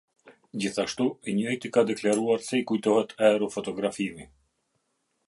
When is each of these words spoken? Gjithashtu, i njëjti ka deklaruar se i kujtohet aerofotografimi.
Gjithashtu, 0.61 1.05
i 1.31 1.35
njëjti 1.39 1.71
ka 1.75 1.83
deklaruar 1.91 2.43
se 2.47 2.63
i 2.63 2.65
kujtohet 2.73 3.13
aerofotografimi. 3.29 4.27